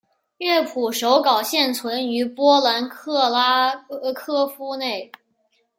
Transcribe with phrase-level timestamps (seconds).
[0.39, 3.75] 乐谱手稿现存于波兰克拉
[4.15, 5.11] 科夫内。